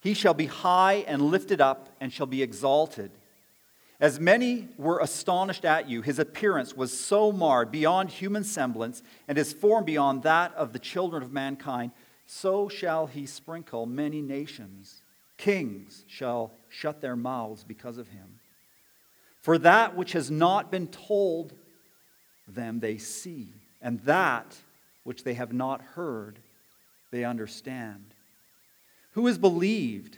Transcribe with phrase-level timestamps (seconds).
[0.00, 3.10] He shall be high and lifted up and shall be exalted.
[4.00, 9.36] As many were astonished at you, his appearance was so marred beyond human semblance, and
[9.36, 11.90] his form beyond that of the children of mankind,
[12.24, 15.02] so shall he sprinkle many nations.
[15.36, 18.38] Kings shall shut their mouths because of him.
[19.40, 21.54] For that which has not been told
[22.46, 23.48] them they see,
[23.82, 24.56] and that
[25.02, 26.38] which they have not heard
[27.10, 28.14] they understand.
[29.12, 30.17] Who has believed?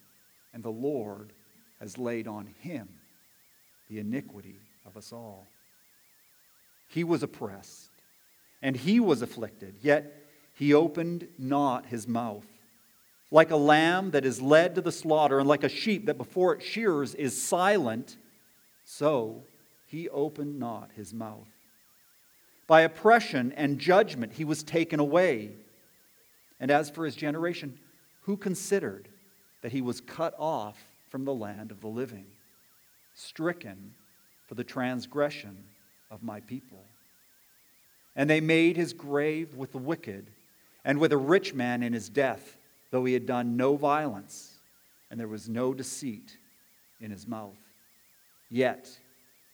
[0.53, 1.33] and the Lord
[1.79, 2.87] has laid on him
[3.89, 5.47] the iniquity of us all.
[6.87, 7.89] He was oppressed,
[8.61, 12.45] and he was afflicted, yet he opened not his mouth.
[13.31, 16.55] Like a lamb that is led to the slaughter, and like a sheep that before
[16.55, 18.17] its shearers is silent,
[18.83, 19.43] so
[19.87, 21.47] he opened not his mouth.
[22.67, 25.51] By oppression and judgment he was taken away.
[26.59, 27.77] And as for his generation,
[28.21, 29.09] who considered
[29.61, 30.77] that he was cut off
[31.09, 32.25] from the land of the living,
[33.15, 33.93] stricken
[34.47, 35.57] for the transgression
[36.09, 36.83] of my people.
[38.15, 40.27] And they made his grave with the wicked
[40.83, 42.57] and with a rich man in his death,
[42.89, 44.55] though he had done no violence,
[45.09, 46.37] and there was no deceit
[46.99, 47.57] in his mouth.
[48.49, 48.89] Yet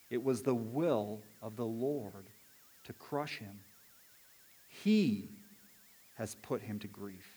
[0.09, 2.25] it was the will of the Lord
[2.85, 3.59] to crush him.
[4.83, 5.29] He
[6.15, 7.36] has put him to grief.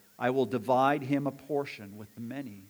[0.21, 2.63] I will divide him a portion with the many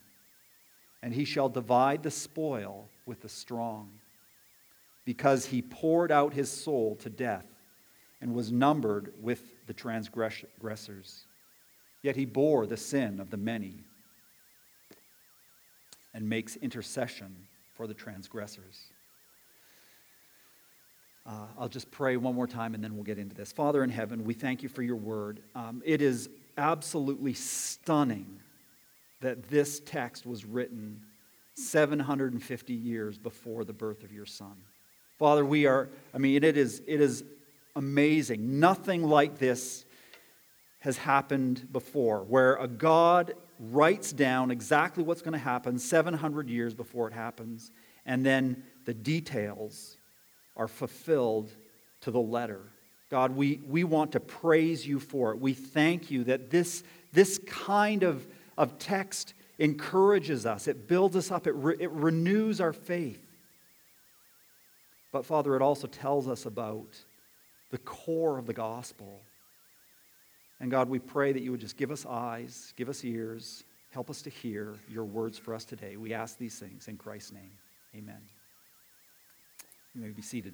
[1.04, 3.90] and he shall divide the spoil with the strong,
[5.04, 7.46] because he poured out his soul to death
[8.22, 11.26] and was numbered with the transgressors.
[12.04, 13.84] Yet he bore the sin of the many
[16.14, 17.36] and makes intercession
[17.76, 18.80] for the transgressors.
[21.26, 23.52] Uh, I'll just pray one more time and then we'll get into this.
[23.52, 25.42] Father in heaven, we thank you for your word.
[25.56, 28.40] Um, it is absolutely stunning
[29.22, 31.02] that this text was written
[31.56, 34.56] 750 years before the birth of your son.
[35.20, 37.24] Father, we are, I mean, it is, it is
[37.76, 38.60] amazing.
[38.60, 39.86] Nothing like this
[40.80, 46.74] has happened before, where a God writes down exactly what's going to happen 700 years
[46.74, 47.72] before it happens,
[48.06, 49.98] and then the details
[50.58, 51.52] are fulfilled
[52.02, 52.71] to the letter.
[53.12, 55.40] God, we, we want to praise you for it.
[55.40, 58.26] We thank you that this, this kind of
[58.58, 63.20] of text encourages us, it builds us up, it, re- it renews our faith.
[65.12, 66.88] But, Father, it also tells us about
[67.70, 69.20] the core of the gospel.
[70.60, 74.10] And God, we pray that you would just give us eyes, give us ears, help
[74.10, 75.98] us to hear your words for us today.
[75.98, 77.52] We ask these things in Christ's name.
[77.96, 78.22] Amen.
[79.94, 80.54] You may be seated.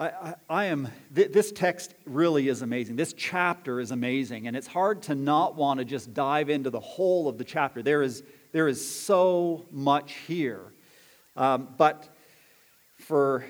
[0.00, 2.96] I, I, I am, th- this text really is amazing.
[2.96, 6.80] This chapter is amazing, and it's hard to not want to just dive into the
[6.80, 7.82] whole of the chapter.
[7.82, 10.72] There is, there is so much here.
[11.36, 12.08] Um, but
[12.96, 13.44] for,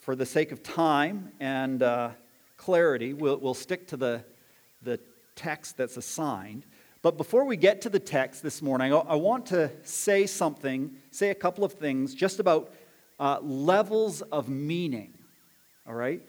[0.00, 2.10] for the sake of time and uh,
[2.58, 4.22] clarity, we'll, we'll stick to the,
[4.82, 5.00] the
[5.36, 6.66] text that's assigned.
[7.00, 11.30] But before we get to the text this morning, I want to say something, say
[11.30, 12.74] a couple of things just about
[13.18, 15.13] uh, levels of meaning.
[15.86, 16.22] All right?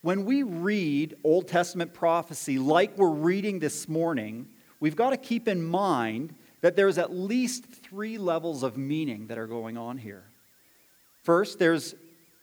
[0.00, 4.48] When we read Old Testament prophecy like we're reading this morning,
[4.80, 9.38] we've got to keep in mind that there's at least three levels of meaning that
[9.38, 10.24] are going on here.
[11.22, 11.94] First, there's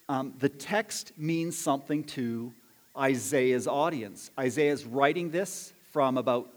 [0.08, 2.54] um, the text means something to
[2.98, 4.32] Isaiah's audience.
[4.38, 6.50] Isaiah's writing this from about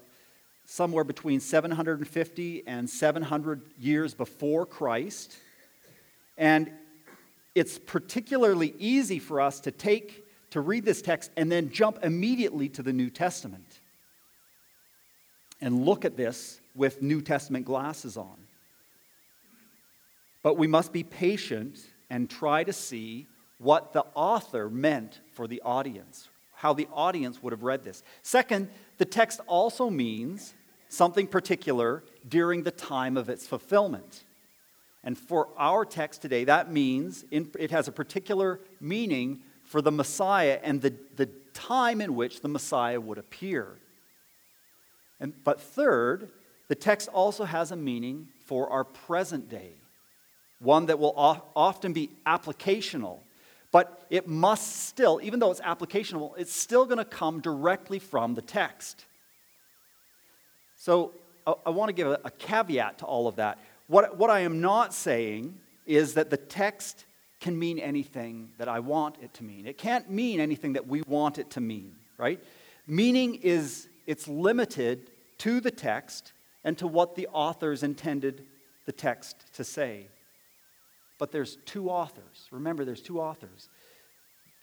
[0.65, 5.37] somewhere between 750 and 700 years before Christ.
[6.37, 6.71] And
[7.55, 12.69] it's particularly easy for us to take, to read this text and then jump immediately
[12.69, 13.79] to the New Testament
[15.61, 18.35] and look at this with New Testament glasses on.
[20.41, 21.79] But we must be patient
[22.09, 23.27] and try to see
[23.59, 28.03] what the author meant for the audience, how the audience would have read this.
[28.23, 30.53] Second, the text also means
[30.89, 34.23] something particular during the time of its fulfillment.
[35.03, 39.91] And for our text today, that means in, it has a particular meaning for the
[39.91, 43.67] Messiah and the, the time in which the Messiah would appear.
[45.19, 46.29] And, but third,
[46.67, 49.71] the text also has a meaning for our present day,
[50.59, 51.13] one that will
[51.55, 53.19] often be applicational,
[53.71, 58.35] but it must still, even though it's applicational, it's still going to come directly from
[58.35, 59.05] the text.
[60.77, 61.11] So
[61.45, 63.57] I, I want to give a, a caveat to all of that.
[63.87, 67.05] What, what I am not saying is that the text
[67.39, 69.65] can mean anything that I want it to mean.
[69.65, 72.41] It can't mean anything that we want it to mean, right?
[72.87, 76.31] Meaning is it's limited to the text
[76.63, 78.45] and to what the authors intended
[78.85, 80.07] the text to say.
[81.19, 82.47] But there's two authors.
[82.51, 83.69] Remember, there's two authors.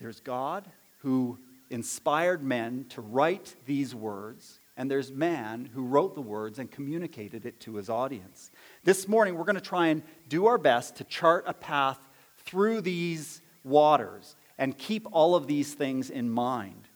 [0.00, 0.64] There's God,
[0.98, 1.38] who
[1.68, 7.44] inspired men to write these words, and there's man who wrote the words and communicated
[7.44, 8.50] it to his audience.
[8.82, 11.98] This morning, we're going to try and do our best to chart a path
[12.46, 16.88] through these waters and keep all of these things in mind.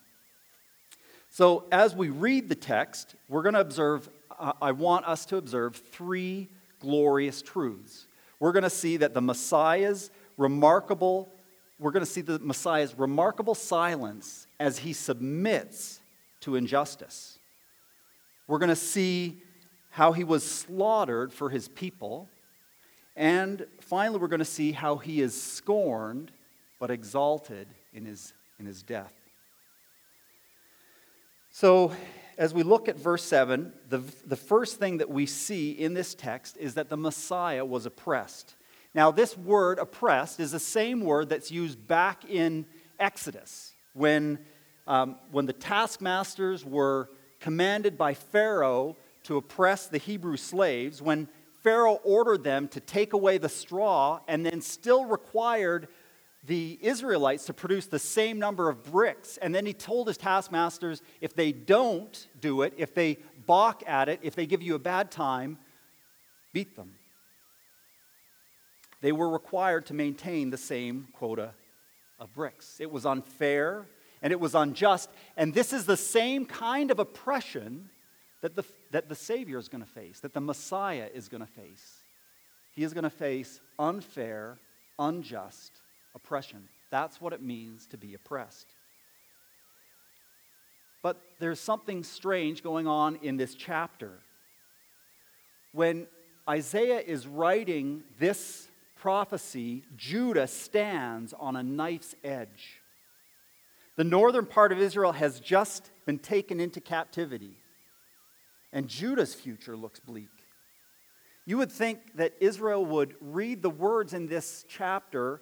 [1.29, 4.09] So, as we read the text, we're going to observe,
[4.39, 6.49] uh, I want us to observe three
[6.81, 8.07] glorious truths.
[8.41, 11.29] We're going to see that the Messiah's remarkable,
[11.79, 16.01] we're going to see the Messiah's remarkable silence as he submits
[16.41, 17.39] to injustice.
[18.47, 19.43] We're going to see
[19.95, 22.29] how he was slaughtered for his people.
[23.15, 26.33] And finally, we're going to see how he is scorned
[26.81, 29.13] but exalted in his, in his death.
[31.53, 31.93] So,
[32.37, 36.17] as we look at verse 7, the, the first thing that we see in this
[36.17, 38.57] text is that the Messiah was oppressed.
[38.95, 42.67] Now, this word oppressed is the same word that's used back in
[42.99, 44.41] Exodus when,
[44.89, 51.29] um, when the taskmasters were commanded by Pharaoh to oppress the Hebrew slaves, when
[51.63, 55.89] Pharaoh ordered them to take away the straw and then still required
[56.47, 59.39] the Israelites to produce the same number of bricks.
[59.39, 64.11] And then he told his taskmasters if they don't do it, if they balk at
[64.11, 65.59] it, if they give you a bad time,
[66.53, 66.93] beat them.
[69.01, 71.53] They were required to maintain the same quota
[72.21, 72.77] of bricks.
[72.79, 73.87] It was unfair,
[74.23, 75.11] and it was unjust.
[75.37, 77.91] And this is the same kind of oppression
[78.45, 81.51] that the, that the Savior is going to face, that the Messiah is going to
[81.51, 81.95] face.
[82.75, 84.59] He is going to face unfair,
[84.99, 85.73] unjust
[86.15, 86.69] oppression.
[86.91, 88.67] That's what it means to be oppressed.
[91.03, 94.11] But there's something strange going on in this chapter.
[95.73, 96.07] When
[96.47, 102.83] Isaiah is writing this prophecy, Judah stands on a knife's edge.
[103.97, 107.57] The northern part of Israel has just been taken into captivity,
[108.75, 110.29] and Judah's future looks bleak.
[111.47, 115.41] You would think that Israel would read the words in this chapter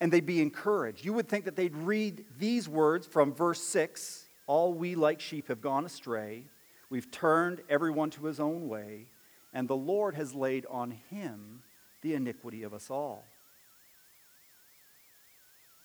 [0.00, 1.04] and they'd be encouraged.
[1.04, 5.48] You would think that they'd read these words from verse 6 All we like sheep
[5.48, 6.44] have gone astray,
[6.88, 9.06] we've turned everyone to his own way,
[9.52, 11.62] and the Lord has laid on him
[12.00, 13.26] the iniquity of us all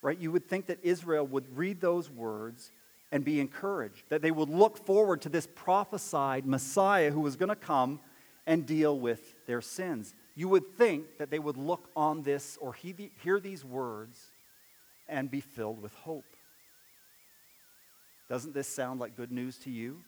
[0.02, 0.20] right?
[0.20, 2.72] You would think that Israel would read those words
[3.12, 7.50] and be encouraged, that they would look forward to this prophesied Messiah who was going
[7.50, 8.00] to come
[8.46, 10.14] and deal with their sins.
[10.36, 14.32] You would think that they would look on this or hear these words
[15.08, 16.26] and be filled with hope.
[18.30, 20.04] Doesn't this sound like good news to you?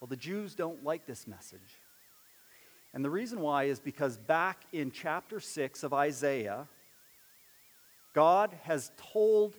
[0.00, 1.80] Well, the Jews don't like this message.
[2.94, 6.68] And the reason why is because back in chapter 6 of Isaiah,
[8.14, 9.54] God has told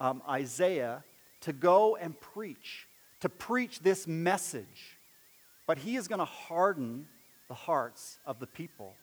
[0.00, 1.04] um, Isaiah
[1.42, 2.86] to go and preach,
[3.20, 4.98] to preach this message.
[5.66, 7.06] But he is going to harden
[7.48, 8.94] the hearts of the people.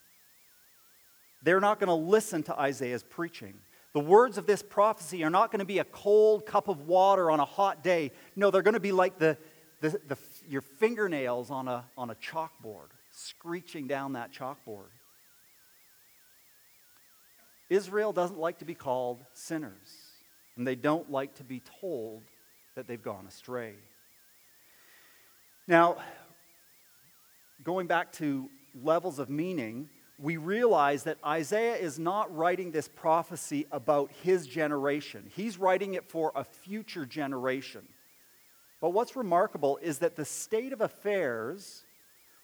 [1.41, 3.53] They're not going to listen to Isaiah's preaching.
[3.93, 7.29] The words of this prophecy are not going to be a cold cup of water
[7.29, 8.11] on a hot day.
[8.35, 9.37] No, they're going to be like the,
[9.81, 14.89] the, the, your fingernails on a, on a chalkboard, screeching down that chalkboard.
[17.69, 20.02] Israel doesn't like to be called sinners,
[20.57, 22.23] and they don't like to be told
[22.75, 23.73] that they've gone astray.
[25.67, 25.97] Now,
[27.63, 28.49] going back to
[28.81, 35.29] levels of meaning, we realize that Isaiah is not writing this prophecy about his generation.
[35.35, 37.87] He's writing it for a future generation.
[38.79, 41.85] But what's remarkable is that the state of affairs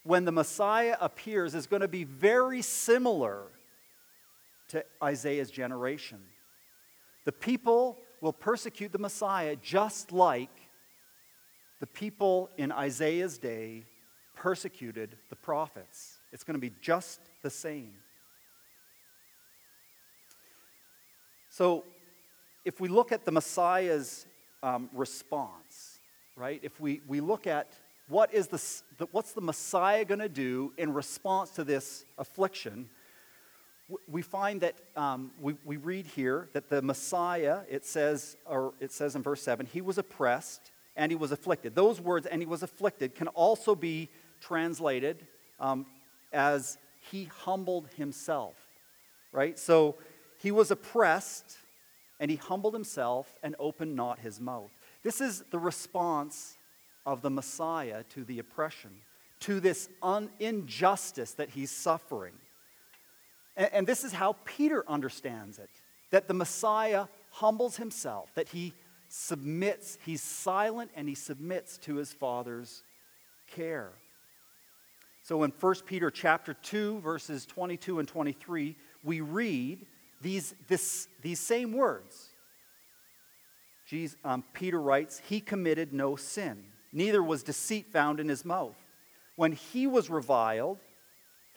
[0.04, 3.44] when the Messiah appears is going to be very similar
[4.70, 6.20] to Isaiah's generation.
[7.26, 10.50] The people will persecute the Messiah just like
[11.80, 13.86] the people in Isaiah's day
[14.36, 16.20] persecuted the prophets.
[16.32, 17.94] It's going to be just the same.
[21.50, 21.84] So,
[22.66, 24.26] if we look at the Messiah's
[24.62, 26.00] um, response,
[26.36, 27.68] right, if we, we look at
[28.08, 32.90] what is the, what's the Messiah going to do in response to this affliction,
[34.08, 38.92] we find that um, we, we read here that the Messiah, it says, or it
[38.92, 41.76] says in verse 7, he was oppressed and he was afflicted.
[41.76, 44.10] Those words, and he was afflicted, can also be
[44.42, 45.26] translated
[45.60, 45.86] um,
[46.32, 46.78] as
[47.10, 48.56] he humbled himself,
[49.32, 49.58] right?
[49.58, 49.96] So
[50.38, 51.58] he was oppressed
[52.20, 54.72] and he humbled himself and opened not his mouth.
[55.04, 56.58] This is the response
[57.06, 58.92] of the Messiah to the oppression,
[59.42, 62.34] to this un- injustice that he's suffering.
[63.60, 65.70] And, and this is how Peter understands it
[66.12, 68.74] that the Messiah humbles himself, that he
[69.10, 72.82] submits, he's silent and he submits to his Father's
[73.46, 73.92] care.
[75.22, 79.86] So in 1 Peter chapter 2, verses 22 and 23, we read
[80.20, 82.30] these, this, these same words.
[83.86, 88.76] Jesus, um, Peter writes, He committed no sin, neither was deceit found in his mouth.
[89.36, 90.80] When he was reviled,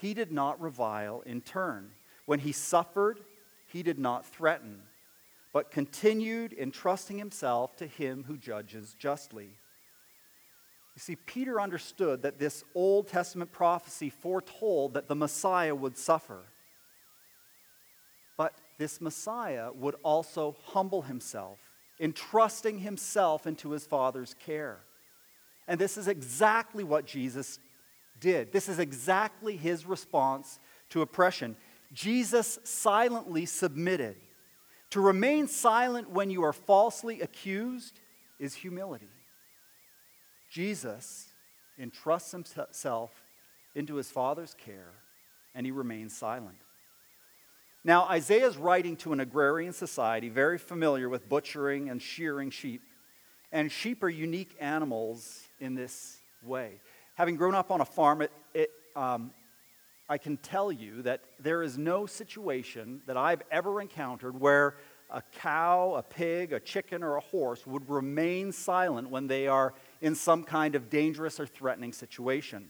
[0.03, 1.93] he did not revile in turn.
[2.27, 3.21] When he suffered,
[3.69, 4.83] he did not threaten,
[5.53, 9.55] but continued entrusting himself to him who judges justly.
[10.97, 16.41] You see, Peter understood that this Old Testament prophecy foretold that the Messiah would suffer.
[18.37, 21.61] But this Messiah would also humble himself,
[22.01, 24.81] entrusting himself into his Father's care.
[25.69, 27.61] And this is exactly what Jesus
[28.23, 28.53] did.
[28.53, 30.59] This is exactly his response
[30.91, 31.57] to oppression.
[31.93, 34.17] Jesus silently submitted.
[34.91, 38.01] To remain silent when you are falsely accused
[38.39, 39.11] is humility.
[40.51, 41.29] Jesus
[41.79, 43.11] entrusts himself
[43.75, 44.93] into his Father's care,
[45.55, 46.59] and he remains silent.
[47.85, 52.83] Now, Isaiah is writing to an agrarian society very familiar with butchering and shearing sheep.
[53.51, 56.81] And sheep are unique animals in this way.
[57.15, 59.33] Having grown up on a farm, it, it, um,
[60.09, 64.77] I can tell you that there is no situation that I've ever encountered where
[65.11, 69.75] a cow, a pig, a chicken, or a horse would remain silent when they are
[70.01, 72.69] in some kind of dangerous or threatening situation.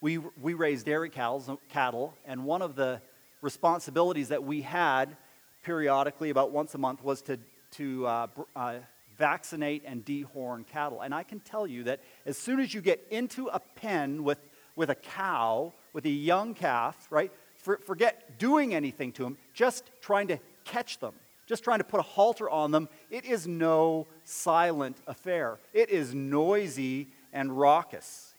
[0.00, 3.00] We, we raise dairy cows, cattle, and one of the
[3.42, 5.16] responsibilities that we had
[5.62, 7.38] periodically, about once a month, was to,
[7.72, 8.74] to uh, uh,
[9.18, 11.00] vaccinate and dehorn cattle.
[11.00, 14.38] And I can tell you that as soon as you get into a pen with,
[14.76, 19.90] with a cow, with a young calf, right, for, forget doing anything to them, just
[20.00, 21.14] trying to catch them
[21.46, 25.58] just trying to put a halter on them, it is no silent affair.
[25.72, 28.34] It is noisy and raucous,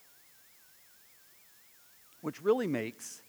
[2.21, 3.21] which really makes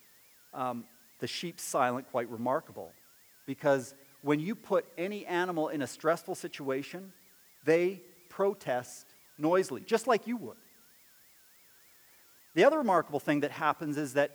[0.54, 0.84] um,
[1.18, 2.92] the sheep silent quite remarkable.
[3.46, 7.12] Because when you put any animal in a stressful situation,
[7.66, 10.56] they protest noisily, just like you would.
[12.54, 14.30] The other remarkable thing that happens is that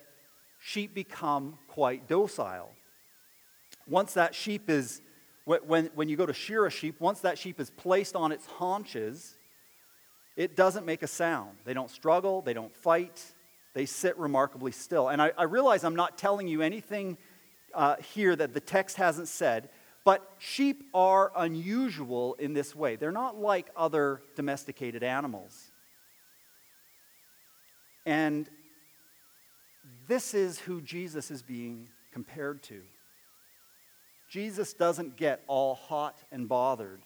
[0.59, 2.69] sheep become quite docile.
[3.87, 5.01] Once that sheep is
[5.45, 8.45] when, when you go to shear a sheep, once that sheep is placed on its
[8.45, 9.35] haunches,
[10.37, 11.57] it doesn't make a sound.
[11.65, 13.23] They don't struggle, they don't fight,
[13.73, 15.09] they sit remarkably still.
[15.09, 17.17] And I, I realize I'm not telling you anything
[17.73, 19.69] uh, here that the text hasn't said,
[20.03, 22.95] but sheep are unusual in this way.
[22.95, 25.71] They're not like other domesticated animals.
[28.05, 28.49] And
[30.07, 32.81] this is who Jesus is being compared to.
[34.29, 37.01] Jesus doesn't get all hot and bothered.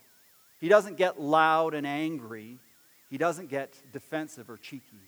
[0.61, 2.59] He doesn't get loud and angry.
[3.09, 5.01] He doesn't get defensive or cheeky.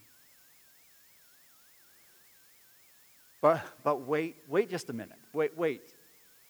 [3.41, 5.20] But, but wait, wait just a minute.
[5.32, 5.94] Wait, wait.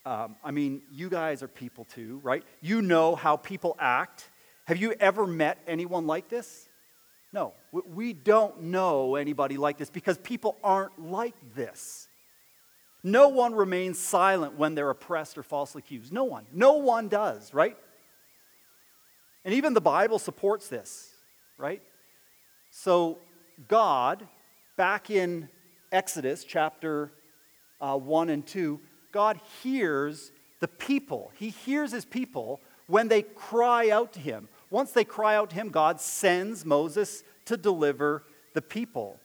[0.08, 2.42] Um, I mean, you guys are people too, right?
[2.62, 4.30] You know how people act.
[4.64, 6.70] Have you ever met anyone like this?
[7.34, 12.08] No, we don't know anybody like this because people aren't like this.
[13.04, 16.14] No one remains silent when they're oppressed or falsely accused.
[16.14, 16.46] No one.
[16.54, 17.76] No one does, right?
[19.44, 21.14] And even the Bible supports this,
[21.58, 21.82] right?
[22.72, 23.18] So,
[23.68, 24.26] God,
[24.78, 25.50] back in
[25.92, 27.12] Exodus chapter
[27.82, 28.80] uh, 1 and 2,
[29.18, 31.32] God hears the people.
[31.40, 34.48] He hears his people when they cry out to him.
[34.70, 38.22] Once they cry out to him, God sends Moses to deliver
[38.54, 39.20] the people.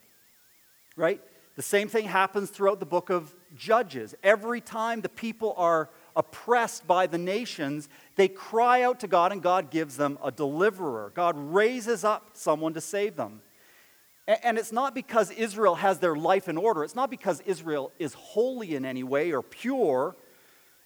[0.97, 1.21] Right?
[1.57, 4.15] The same thing happens throughout the book of Judges.
[4.23, 9.43] Every time the people are oppressed by the nations, they cry out to God and
[9.43, 11.13] God gives them a deliverer.
[11.15, 13.43] God raises up someone to save them.
[14.29, 18.15] And it's not because Israel has their life in order, it's not because Israel is
[18.15, 20.17] holy in any way or pure.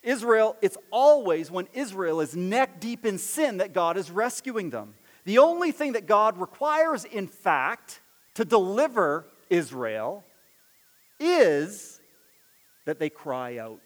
[0.02, 4.94] Israel, it's always when Israel is neck deep in sin that God is rescuing them.
[5.24, 8.00] The only thing that God requires, in fact,
[8.34, 10.24] to deliver Israel
[11.18, 12.00] is
[12.84, 13.82] that they cry out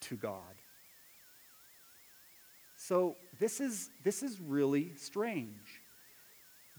[0.00, 0.42] to God.
[2.76, 5.80] So this is, this is really strange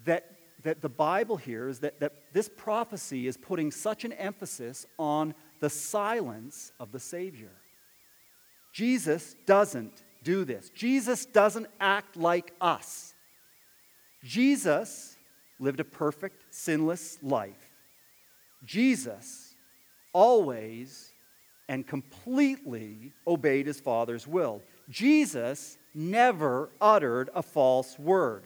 [0.03, 4.85] that that the Bible here is that, that this prophecy is putting such an emphasis
[4.97, 7.51] on the silence of the Savior.
[8.73, 10.69] Jesus doesn't do this.
[10.69, 13.13] Jesus doesn't act like us.
[14.23, 15.17] Jesus
[15.59, 17.71] lived a perfect, sinless life.
[18.63, 19.55] Jesus
[20.13, 21.11] always
[21.67, 24.61] and completely obeyed his Father's will.
[24.89, 28.45] Jesus never uttered a false word.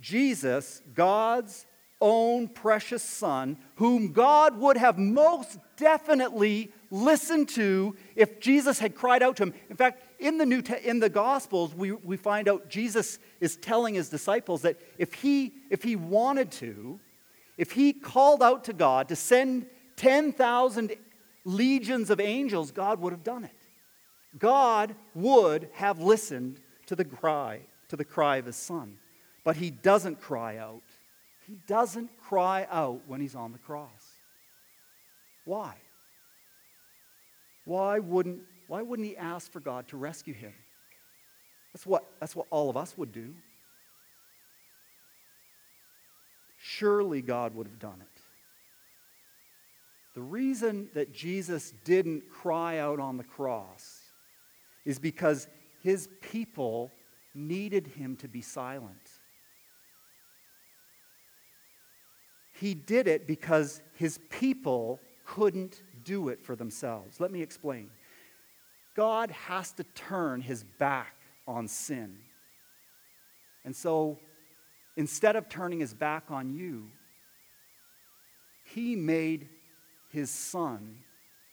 [0.00, 1.66] Jesus, God's
[2.00, 9.22] own precious Son, whom God would have most definitely listened to if Jesus had cried
[9.22, 9.54] out to him.
[9.68, 13.94] In fact, in the, New in the Gospels, we, we find out Jesus is telling
[13.94, 16.98] his disciples that if he, if he wanted to,
[17.58, 20.96] if he called out to God to send 10,000
[21.44, 23.50] legions of angels, God would have done it.
[24.38, 28.96] God would have listened to the cry, to the cry of his son.
[29.44, 30.82] But he doesn't cry out.
[31.46, 33.88] He doesn't cry out when he's on the cross.
[35.44, 35.74] Why?
[37.64, 40.52] Why wouldn't, why wouldn't he ask for God to rescue him?
[41.72, 43.34] That's what, that's what all of us would do.
[46.58, 48.22] Surely God would have done it.
[50.14, 54.00] The reason that Jesus didn't cry out on the cross
[54.84, 55.46] is because
[55.82, 56.90] his people
[57.34, 59.19] needed him to be silent.
[62.60, 67.18] He did it because his people couldn't do it for themselves.
[67.18, 67.88] Let me explain.
[68.94, 71.14] God has to turn his back
[71.48, 72.18] on sin.
[73.64, 74.18] And so
[74.94, 76.90] instead of turning his back on you,
[78.62, 79.48] he made
[80.10, 80.98] his son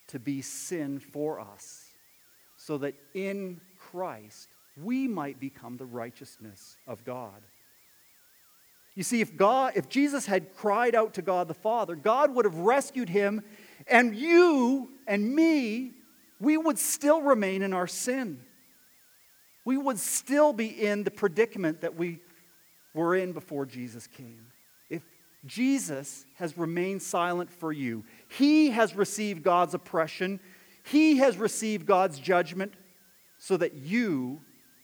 [0.08, 1.86] to be sin for us
[2.58, 7.40] so that in Christ we might become the righteousness of God.
[8.98, 12.44] You see, if God, if Jesus had cried out to God the Father, God would
[12.44, 13.44] have rescued him,
[13.86, 15.92] and you and me,
[16.40, 18.40] we would still remain in our sin.
[19.64, 22.18] We would still be in the predicament that we
[22.92, 24.48] were in before Jesus came.
[24.90, 25.04] If
[25.46, 30.40] Jesus has remained silent for you, he has received God's oppression,
[30.82, 32.74] he has received God's judgment
[33.38, 34.40] so that you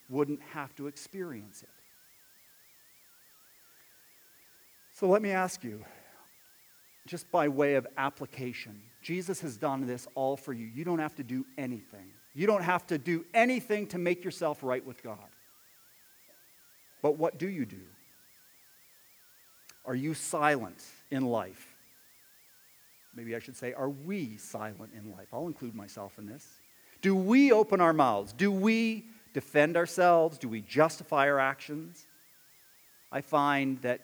[0.09, 1.74] wouldn't have to experience it.
[4.95, 5.85] So let me ask you,
[7.07, 10.67] just by way of application, Jesus has done this all for you.
[10.67, 12.07] You don't have to do anything.
[12.33, 15.19] You don't have to do anything to make yourself right with God.
[17.03, 17.83] But what do you do?
[19.85, 21.69] Are you silent in life?
[23.15, 25.29] Maybe I should say, are we silent in life?
[25.33, 26.47] I'll include myself in this.
[27.03, 28.33] Do we open our mouths?
[28.33, 29.05] Do we
[29.35, 30.39] defend ourselves?
[30.39, 32.07] Do we justify our actions?
[33.13, 34.01] I find that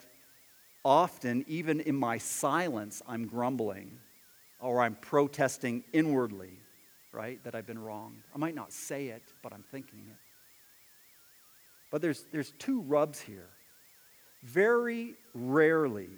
[0.84, 3.98] Often, even in my silence, I'm grumbling
[4.60, 6.58] or I'm protesting inwardly,
[7.12, 8.22] right, that I've been wronged.
[8.34, 10.16] I might not say it, but I'm thinking it.
[11.90, 13.48] But there's, there's two rubs here.
[14.42, 16.10] Very rarely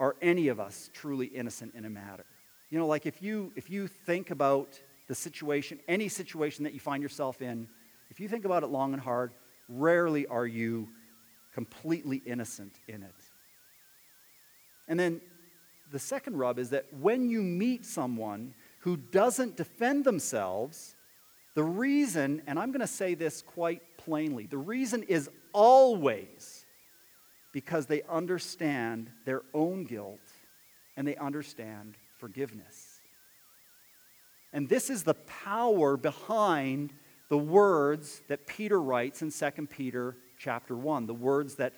[0.00, 2.24] are any of us truly innocent in a matter.
[2.70, 6.80] You know, like if you, if you think about the situation, any situation that you
[6.80, 7.68] find yourself in,
[8.10, 9.32] if you think about it long and hard,
[9.68, 10.88] rarely are you
[11.52, 13.14] completely innocent in it.
[14.88, 15.20] And then
[15.90, 20.96] the second rub is that when you meet someone who doesn't defend themselves,
[21.54, 26.64] the reason, and I'm going to say this quite plainly, the reason is always
[27.52, 30.20] because they understand their own guilt
[30.96, 33.00] and they understand forgiveness.
[34.52, 36.92] And this is the power behind
[37.28, 41.72] the words that Peter writes in 2 Peter chapter 1, the words that,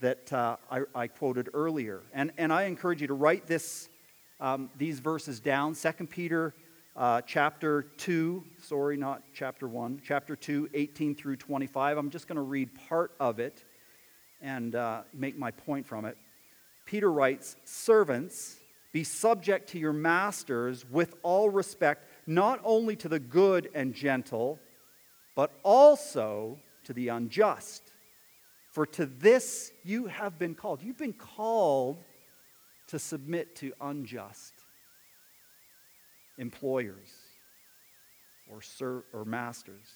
[0.00, 2.00] that uh, I, I, quoted earlier.
[2.14, 3.90] And, and I encourage you to write this,
[4.40, 5.74] um, these verses down.
[5.74, 6.54] 2 Peter
[6.96, 11.98] uh, chapter 2, sorry, not chapter 1, chapter 2, 18 through 25.
[11.98, 13.62] I'm just going to read part of it
[14.40, 16.16] and uh, make my point from it.
[16.86, 18.56] Peter writes, Servants,
[18.92, 24.58] be subject to your masters with all respect, not only to the good and gentle,
[25.34, 27.82] but also to the unjust.
[28.70, 30.82] For to this you have been called.
[30.82, 32.02] You've been called
[32.88, 34.52] to submit to unjust
[36.38, 37.10] employers
[38.50, 39.86] or, ser- or masters.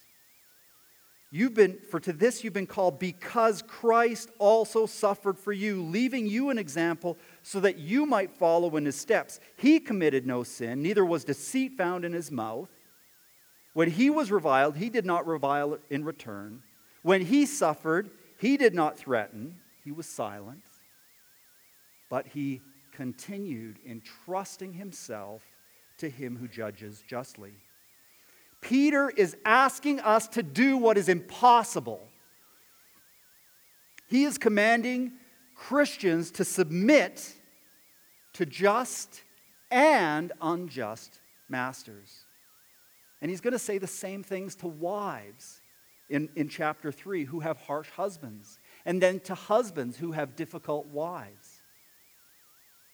[1.30, 6.26] You've been, for to this you've been called because Christ also suffered for you, leaving
[6.26, 9.40] you an example so that you might follow in his steps.
[9.56, 12.70] He committed no sin, neither was deceit found in his mouth.
[13.74, 16.62] When he was reviled, he did not revile in return.
[17.06, 20.64] When he suffered, he did not threaten, he was silent.
[22.10, 25.44] But he continued entrusting himself
[25.98, 27.52] to him who judges justly.
[28.60, 32.08] Peter is asking us to do what is impossible.
[34.08, 35.12] He is commanding
[35.54, 37.34] Christians to submit
[38.32, 39.22] to just
[39.70, 42.24] and unjust masters.
[43.22, 45.55] And he's going to say the same things to wives
[46.08, 50.86] in, in chapter 3 who have harsh husbands, and then to husbands who have difficult
[50.86, 51.60] wives.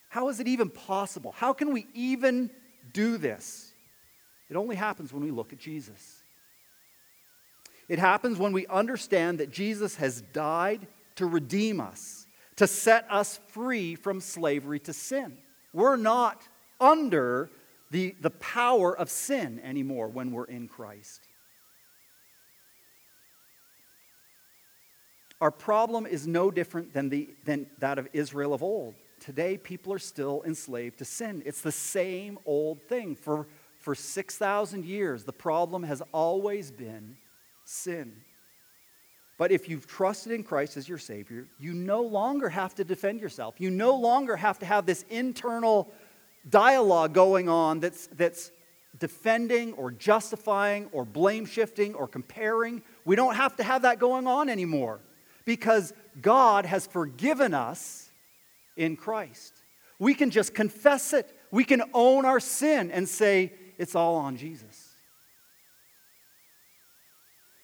[0.09, 1.33] How is it even possible?
[1.33, 2.51] How can we even
[2.93, 3.73] do this?
[4.51, 6.23] It only happens when we look at Jesus.
[7.89, 13.41] It happens when we understand that Jesus has died to redeem us, to set us
[13.49, 15.37] free from slavery to sin.
[15.73, 16.43] We're not
[16.81, 17.51] under
[17.91, 21.29] the, the power of sin anymore when we're in Christ.
[25.43, 28.95] Our problem is no different than, the, than that of Israel of old.
[29.21, 31.43] Today, people are still enslaved to sin.
[31.45, 33.15] It's the same old thing.
[33.15, 33.47] For
[33.83, 37.17] for 6,000 years, the problem has always been
[37.65, 38.15] sin.
[39.37, 43.21] But if you've trusted in Christ as your Savior, you no longer have to defend
[43.21, 43.57] yourself.
[43.59, 45.93] You no longer have to have this internal
[46.49, 48.53] dialogue going on that's, that's
[49.01, 52.83] defending or justifying or blame shifting or comparing.
[53.05, 55.01] We don't have to have that going on anymore
[55.45, 58.11] because God has forgiven us
[58.77, 59.55] in Christ.
[59.99, 61.35] We can just confess it.
[61.51, 64.89] We can own our sin and say, it's all on Jesus.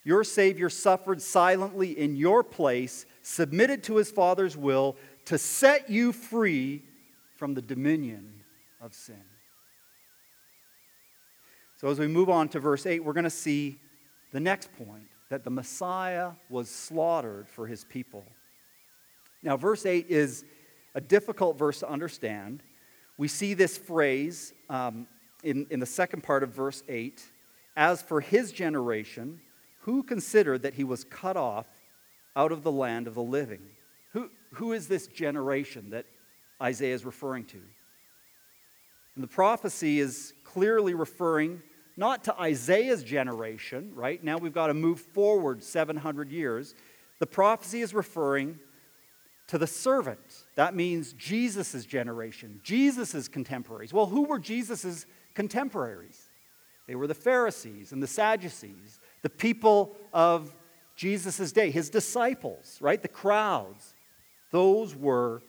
[0.05, 6.13] Your Savior suffered silently in your place, submitted to his Father's will to set you
[6.13, 6.83] free
[7.37, 8.33] from the dominion
[8.81, 9.23] of sin.
[11.77, 13.79] So, as we move on to verse 8, we're going to see
[14.33, 18.25] the next point that the Messiah was slaughtered for his people.
[19.43, 20.45] Now, verse 8 is
[20.95, 22.63] a difficult verse to understand.
[23.17, 25.07] We see this phrase um,
[25.45, 27.23] in, in the second part of verse 8
[27.77, 29.41] As for his generation,
[29.83, 31.67] who considered that he was cut off
[32.37, 33.61] out of the land of the living?
[34.13, 36.07] Who, who is this generation that
[36.63, 37.61] Isaiah is referring to?
[39.15, 41.63] And the prophecy is clearly referring
[41.99, 44.23] not to Isaiah's generation, right?
[44.23, 46.75] Now we've got to move forward 700 years.
[47.19, 48.59] The prophecy is referring
[49.49, 50.45] to the servant.
[50.55, 53.93] That means Jesus' generation, Jesus' contemporaries.
[53.93, 56.31] Well, who were Jesus' contemporaries.
[56.89, 60.53] They were the Pharisees and the Sadducees, the people of
[60.97, 63.01] Jesus' day, his disciples, right?
[63.01, 63.95] The crowds.
[64.51, 65.45] Those were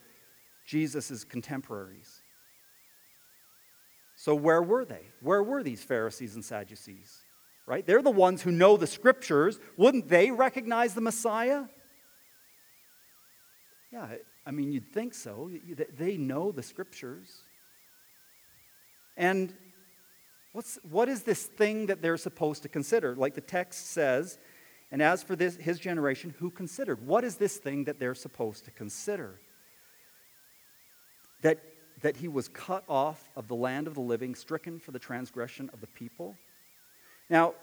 [0.66, 2.19] Jesus' contemporaries.
[4.20, 5.06] So, where were they?
[5.22, 7.22] Where were these Pharisees and Sadducees?
[7.66, 7.86] Right?
[7.86, 9.62] They're the ones who know the scriptures.
[9.78, 11.64] Wouldn't they recognize the Messiah?
[13.94, 14.08] Yeah,
[14.46, 15.50] I mean, you'd think so.
[15.98, 17.44] They know the scriptures.
[19.16, 19.54] And
[20.52, 23.16] What's, what is this thing that they're supposed to consider?
[23.16, 24.40] Like the text says,
[24.92, 27.06] and as for this, his generation, who considered?
[27.06, 29.40] What is this thing that they're supposed to consider?
[31.42, 31.60] That,
[32.02, 35.70] that he was cut off of the land of the living, stricken for the transgression
[35.74, 36.36] of the people?
[37.30, 37.54] Now,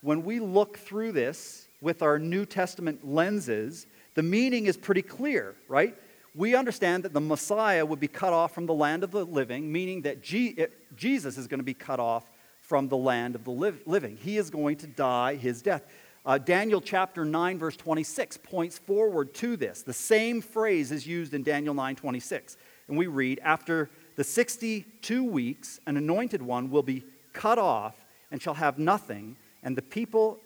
[0.00, 5.54] when we look through this, with our New Testament lenses, the meaning is pretty clear,
[5.68, 5.94] right?
[6.34, 9.70] We understand that the Messiah would be cut off from the land of the living,
[9.70, 14.16] meaning that Jesus is going to be cut off from the land of the living.
[14.16, 15.86] He is going to die his death.
[16.26, 19.82] Uh, Daniel chapter 9, verse 26 points forward to this.
[19.82, 22.56] The same phrase is used in Daniel 9, 26.
[22.88, 28.42] And we read, After the 62 weeks, an anointed one will be cut off and
[28.42, 30.38] shall have nothing, and the people,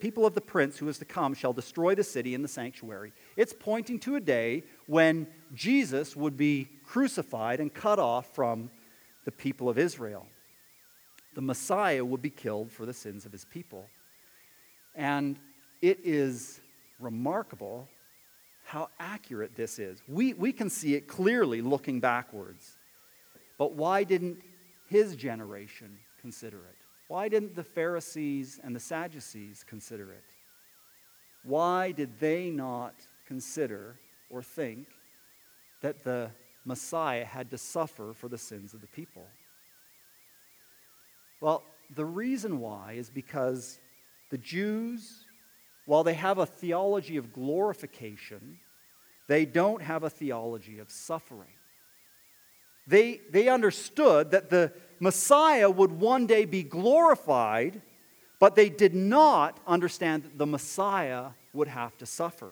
[0.00, 3.12] people of the prince who is to come shall destroy the city and the sanctuary.
[3.36, 8.70] It's pointing to a day when Jesus would be crucified and cut off from
[9.24, 10.26] the people of Israel.
[11.34, 13.88] The Messiah would be killed for the sins of his people.
[14.94, 15.38] And
[15.82, 16.60] it is
[17.00, 17.88] remarkable
[18.74, 20.02] how accurate this is.
[20.08, 22.76] We, we can see it clearly looking backwards.
[23.56, 24.38] But why didn't
[24.88, 26.76] his generation consider it?
[27.06, 30.24] Why didn't the Pharisees and the Sadducees consider it?
[31.44, 32.94] Why did they not
[33.28, 33.94] consider
[34.28, 34.88] or think
[35.80, 36.30] that the
[36.64, 39.28] Messiah had to suffer for the sins of the people?
[41.40, 41.62] Well,
[41.94, 43.78] the reason why is because
[44.30, 45.26] the Jews,
[45.86, 48.58] while they have a theology of glorification,
[49.26, 51.48] they don't have a theology of suffering.
[52.86, 57.80] They, they understood that the Messiah would one day be glorified,
[58.38, 62.50] but they did not understand that the Messiah would have to suffer.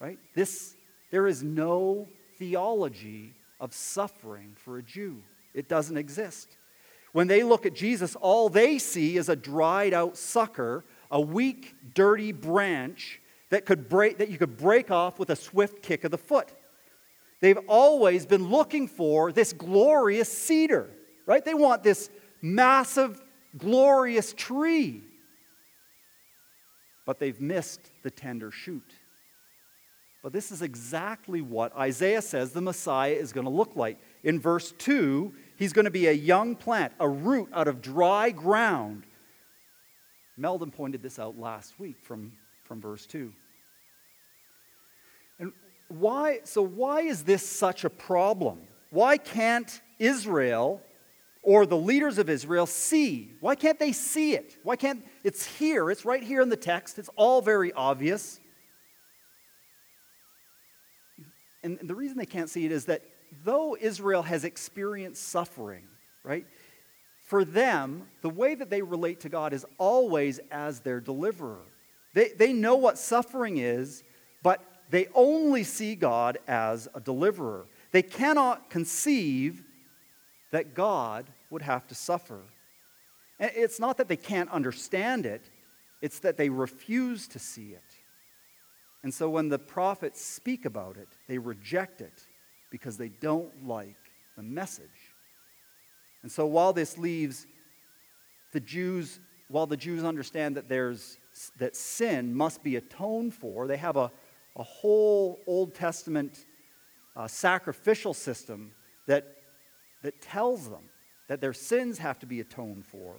[0.00, 0.18] Right?
[0.34, 0.76] This,
[1.10, 5.22] there is no theology of suffering for a Jew,
[5.54, 6.56] it doesn't exist.
[7.12, 11.74] When they look at Jesus, all they see is a dried out sucker, a weak,
[11.94, 13.20] dirty branch
[13.52, 16.48] that, could break, that you could break off with a swift kick of the foot.
[17.40, 20.88] They've always been looking for this glorious cedar,
[21.26, 21.44] right?
[21.44, 22.08] They want this
[22.40, 23.20] massive,
[23.58, 25.02] glorious tree.
[27.04, 28.90] But they've missed the tender shoot.
[30.22, 33.98] But this is exactly what Isaiah says the Messiah is going to look like.
[34.22, 38.30] In verse 2, He's going to be a young plant, a root out of dry
[38.30, 39.04] ground.
[40.36, 42.32] Meldon pointed this out last week from,
[42.64, 43.32] from verse 2.
[45.92, 48.60] Why, so why is this such a problem?
[48.88, 50.80] Why can't Israel
[51.42, 53.34] or the leaders of Israel see?
[53.40, 54.56] Why can't they see it?
[54.62, 58.40] Why can't it's here, it's right here in the text, it's all very obvious.
[61.62, 63.02] And the reason they can't see it is that
[63.44, 65.84] though Israel has experienced suffering,
[66.24, 66.46] right?
[67.20, 71.62] For them, the way that they relate to God is always as their deliverer.
[72.14, 74.04] They, they know what suffering is,
[74.42, 77.64] but they only see God as a deliverer.
[77.92, 79.64] They cannot conceive
[80.50, 82.42] that God would have to suffer.
[83.40, 85.48] And it's not that they can't understand it,
[86.02, 87.96] it's that they refuse to see it.
[89.02, 92.26] And so when the prophets speak about it, they reject it
[92.70, 93.96] because they don't like
[94.36, 95.14] the message.
[96.22, 97.46] And so while this leaves
[98.52, 101.16] the Jews, while the Jews understand that there's
[101.56, 104.12] that sin must be atoned for, they have a,
[104.56, 106.44] a whole Old Testament
[107.16, 108.72] uh, sacrificial system
[109.06, 109.36] that,
[110.02, 110.82] that tells them
[111.28, 113.16] that their sins have to be atoned for.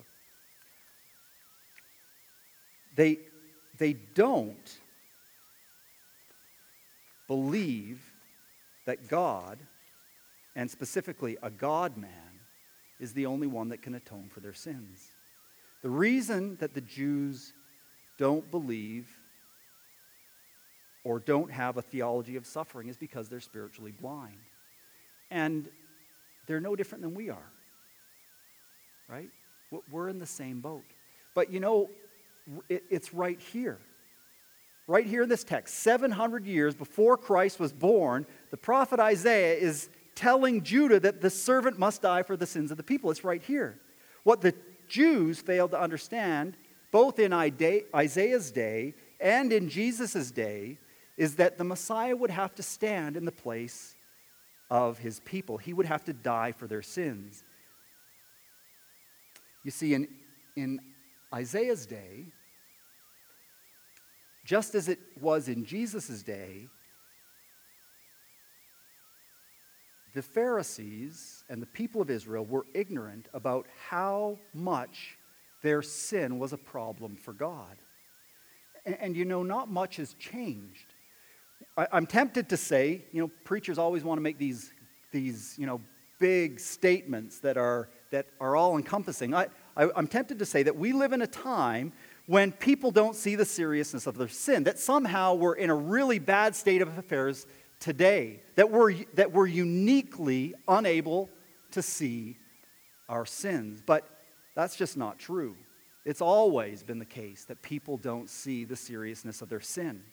[2.96, 3.19] They,
[3.78, 4.78] they don't
[7.28, 8.02] believe
[8.86, 9.58] that God,
[10.56, 12.12] and specifically a God man,
[13.00, 15.10] is the only one that can atone for their sins.
[15.82, 17.54] The reason that the Jews
[18.17, 19.10] don't believe
[21.03, 24.37] or don't have a theology of suffering is because they're spiritually blind.
[25.29, 25.67] And
[26.47, 27.51] they're no different than we are.
[29.07, 29.29] Right?
[29.91, 30.85] We're in the same boat.
[31.33, 31.89] But you know,
[32.69, 33.79] it's right here
[34.87, 39.89] right here in this text, 700 years before Christ was born, the prophet Isaiah is
[40.15, 43.09] telling Judah that the servant must die for the sins of the people.
[43.09, 43.79] It's right here.
[44.23, 44.53] What the
[44.87, 46.55] Jews failed to understand,
[46.91, 50.77] both in Isaiah's day and in Jesus' day,
[51.17, 53.95] is that the Messiah would have to stand in the place
[54.69, 55.58] of his people.
[55.58, 57.43] He would have to die for their sins.
[59.63, 60.08] You see, in,
[60.56, 60.80] in
[61.34, 62.26] Isaiah's day,
[64.45, 66.67] just as it was in Jesus' day,
[70.13, 75.17] the Pharisees and the people of Israel were ignorant about how much
[75.62, 77.78] their sin was a problem for God.
[78.86, 80.92] And, and you know, not much has changed.
[81.77, 84.71] I, I'm tempted to say, you know, preachers always want to make these,
[85.12, 85.81] these you know,
[86.19, 89.33] big statements that are, that are all encompassing.
[89.33, 91.93] I, I, I'm tempted to say that we live in a time
[92.25, 96.19] when people don't see the seriousness of their sin, that somehow we're in a really
[96.19, 97.45] bad state of affairs
[97.79, 101.29] today, that we're, that we're uniquely unable
[101.71, 102.38] to see
[103.09, 103.81] our sins.
[103.86, 104.07] But
[104.55, 105.57] that's just not true.
[106.05, 110.03] It's always been the case that people don't see the seriousness of their sin.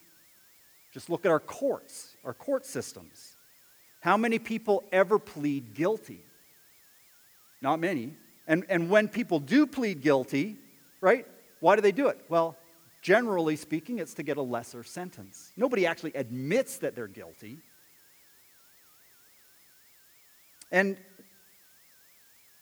[0.91, 3.35] Just look at our courts, our court systems.
[4.01, 6.21] How many people ever plead guilty?
[7.61, 8.15] Not many.
[8.47, 10.57] And, and when people do plead guilty,
[10.99, 11.25] right,
[11.59, 12.19] why do they do it?
[12.27, 12.57] Well,
[13.01, 15.51] generally speaking, it's to get a lesser sentence.
[15.55, 17.59] Nobody actually admits that they're guilty.
[20.71, 20.97] And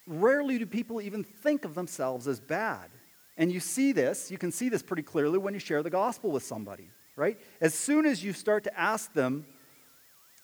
[0.06, 2.90] rarely do people even think of themselves as bad.
[3.38, 6.32] And you see this, you can see this pretty clearly when you share the gospel
[6.32, 6.90] with somebody,
[7.20, 7.38] right?
[7.60, 9.46] As soon as you start to ask them,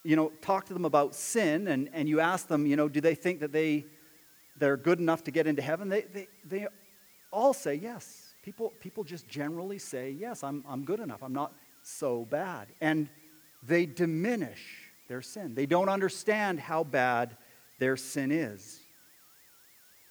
[0.04, 3.02] you know, talk to them about sin and, and you ask them, you know, do
[3.02, 3.86] they think that they,
[4.58, 5.90] they're good enough to get into heaven?
[5.90, 6.68] They, they, they
[7.32, 8.36] all say yes.
[8.44, 11.24] People, people just generally say, yes, I'm, I'm good enough.
[11.24, 12.68] I'm not so bad.
[12.82, 13.10] And
[13.64, 15.56] they diminish their sin.
[15.56, 17.38] They don't understand how bad
[17.80, 18.82] their sin is.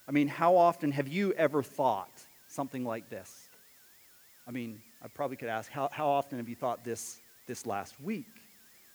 [0.09, 3.48] I mean, how often have you ever thought something like this?
[4.46, 8.01] I mean, I probably could ask, how, how often have you thought this this last
[8.01, 8.25] week?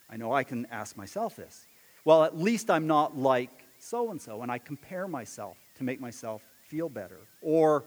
[0.10, 1.68] I know I can ask myself this.
[2.04, 6.02] Well, at least I'm not like so and so, and I compare myself to make
[6.02, 7.20] myself feel better.
[7.42, 7.84] Or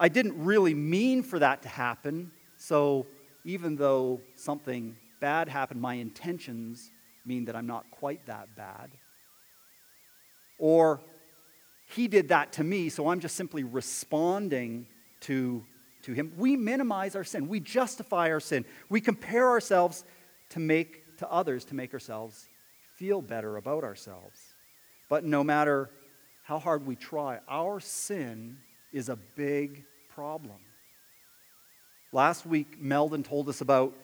[0.00, 3.06] I didn't really mean for that to happen, so
[3.44, 6.90] even though something bad happened, my intentions
[7.24, 8.90] mean that I'm not quite that bad.
[10.58, 11.00] Or
[11.86, 14.86] he did that to me, so I'm just simply responding
[15.20, 15.64] to,
[16.08, 16.32] to him.
[16.38, 17.48] We minimize our sin.
[17.48, 18.64] We justify our sin.
[18.88, 20.04] We compare ourselves
[20.50, 22.48] to make to others to make ourselves
[22.96, 24.40] feel better about ourselves.
[25.10, 25.90] But no matter
[26.44, 28.56] how hard we try, our sin
[28.90, 30.56] is a big problem.
[32.10, 33.94] Last week, Meldon told us about,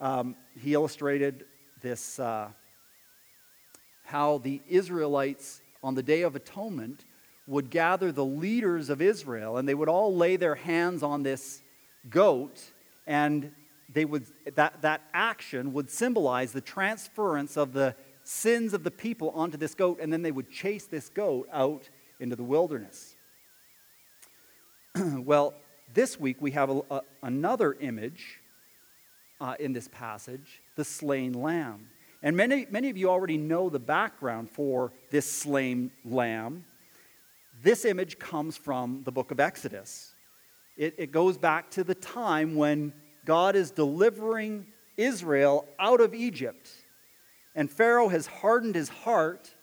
[0.00, 1.46] um, he illustrated
[1.80, 2.48] this, uh,
[4.04, 7.05] how the Israelites on the Day of Atonement
[7.46, 11.60] would gather the leaders of Israel and they would all lay their hands on this
[12.10, 12.62] goat
[13.06, 13.52] and
[13.92, 19.30] they would that, that action would symbolize the transference of the sins of the people
[19.30, 23.14] onto this goat and then they would chase this goat out into the wilderness
[24.96, 25.54] well
[25.94, 28.40] this week we have a, a, another image
[29.40, 31.86] uh, in this passage the slain lamb
[32.22, 36.64] and many, many of you already know the background for this slain lamb.
[37.62, 40.14] This image comes from the book of Exodus.
[40.76, 42.92] It, it goes back to the time when
[43.24, 44.66] God is delivering
[44.96, 46.70] Israel out of Egypt.
[47.54, 49.54] And Pharaoh has hardened his heart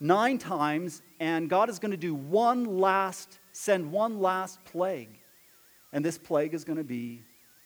[0.00, 5.20] nine times, and God is going to do one last, send one last plague.
[5.92, 7.24] And this plague is going to be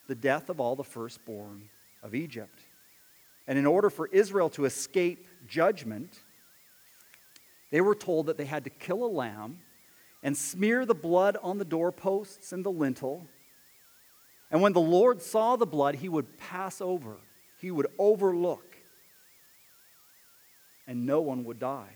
[0.09, 1.69] the death of all the firstborn
[2.03, 2.61] of Egypt.
[3.47, 6.19] And in order for Israel to escape judgment,
[7.71, 9.59] they were told that they had to kill a lamb
[10.23, 13.27] and smear the blood on the doorposts and the lintel.
[14.51, 17.17] And when the Lord saw the blood, he would pass over,
[17.59, 18.77] he would overlook,
[20.87, 21.93] and no one would die.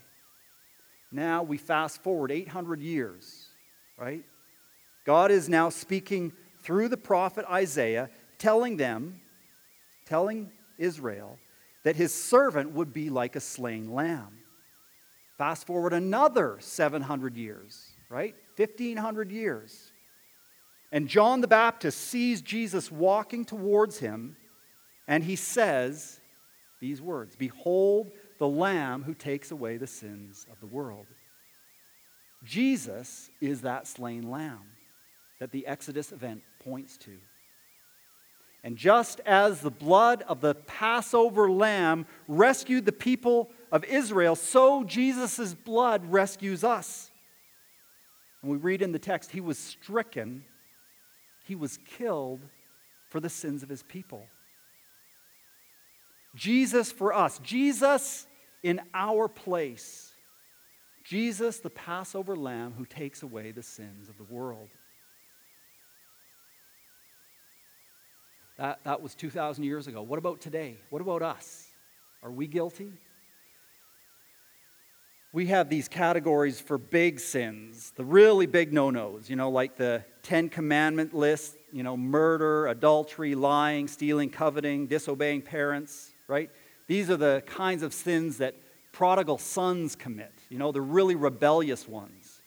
[1.11, 3.47] Now we fast forward 800 years,
[3.97, 4.23] right?
[5.05, 6.33] God is now speaking
[6.63, 8.09] through the prophet Isaiah,
[8.39, 9.21] telling them,
[10.07, 11.39] telling Israel
[11.83, 14.39] that his servant would be like a slain lamb.
[15.39, 18.35] Fast forward another 700 years, right?
[18.57, 19.93] 1500 years.
[20.93, 24.37] And John the Baptist sees Jesus walking towards him,
[25.09, 26.21] and he says
[26.81, 31.07] these words Behold the Lamb who takes away the sins of the world.
[32.45, 34.65] Jesus is that slain lamb
[35.39, 37.19] that the Exodus event points to.
[38.65, 44.85] And just as the blood of the Passover lamb rescued the people of Israel, so
[44.85, 47.12] Jesus' blood rescues us.
[48.43, 50.45] And we read in the text, he was stricken,
[51.45, 52.41] he was killed
[53.09, 54.27] for the sins of his people.
[56.35, 58.27] Jesus for us, Jesus
[58.63, 60.13] in our place,
[61.05, 64.71] Jesus, the Passover lamb who takes away the sins of the world.
[68.57, 70.03] That, that was 2,000 years ago.
[70.03, 70.77] What about today?
[70.91, 71.67] What about us?
[72.23, 72.93] Are we guilty?
[75.35, 79.77] We have these categories for big sins, the really big no nos, you know, like
[79.77, 86.51] the Ten Commandment list, you know, murder, adultery, lying, stealing, coveting, disobeying parents, right?
[86.87, 88.55] These are the kinds of sins that
[88.93, 92.43] prodigal sons commit, you know, the really rebellious ones.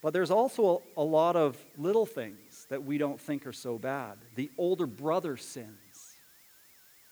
[0.00, 4.16] But there's also a, lot of little things that we don't think are so bad.
[4.34, 6.16] The older brother sins,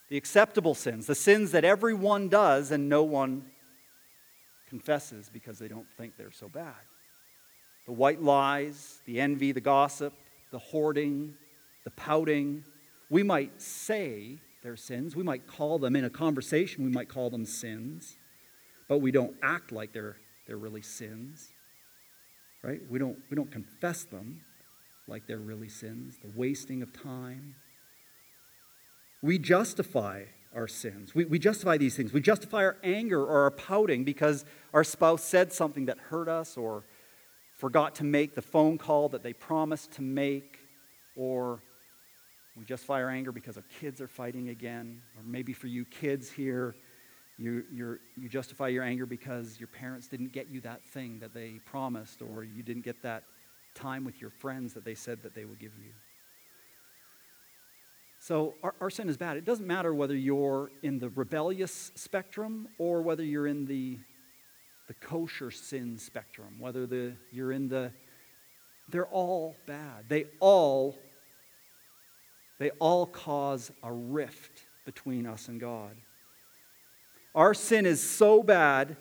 [0.08, 3.44] the acceptable sins, the sins that everyone does and no one
[4.70, 6.72] confesses because they don't think they're so bad.
[7.86, 10.14] The white lies, the envy, the gossip,
[10.52, 11.34] the hoarding,
[11.84, 12.64] the pouting.
[13.10, 15.16] We might say they're sins.
[15.16, 18.16] We might call them in a conversation, we might call them sins,
[18.88, 20.16] but we don't act like they're,
[20.46, 21.52] they're really sins.
[22.62, 22.80] Right?
[22.88, 24.42] We don't, we don't confess them
[25.08, 27.54] like they're really sins, the wasting of time.
[29.22, 31.14] We justify our sins.
[31.14, 32.12] We, we justify these things.
[32.12, 34.44] We justify our anger or our pouting because
[34.74, 36.84] our spouse said something that hurt us or
[37.56, 40.58] forgot to make the phone call that they promised to make,
[41.14, 41.62] or
[42.56, 46.30] we justify our anger because our kids are fighting again, or maybe for you kids
[46.30, 46.74] here,
[47.38, 47.64] you,
[48.16, 52.22] you justify your anger because your parents didn't get you that thing that they promised,
[52.22, 53.24] or you didn't get that
[53.74, 55.92] time with your friends that they said that they would give you.
[58.22, 59.38] So our, our, sin is bad.
[59.38, 63.98] It doesn't matter whether you're in the rebellious spectrum or whether you're in the,
[64.88, 67.92] the kosher sin spectrum, whether the, you're in the,
[68.90, 70.04] they're all bad.
[70.08, 70.98] They all,
[72.58, 75.96] they all cause a rift between us and God.
[77.34, 78.98] Our sin is so bad